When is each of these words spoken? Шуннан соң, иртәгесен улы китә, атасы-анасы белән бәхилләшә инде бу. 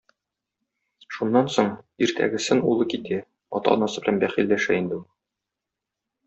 Шуннан 1.15 1.51
соң, 1.55 1.69
иртәгесен 2.05 2.63
улы 2.71 2.87
китә, 2.95 3.21
атасы-анасы 3.61 4.05
белән 4.07 4.19
бәхилләшә 4.25 4.81
инде 4.83 4.99
бу. 5.03 5.07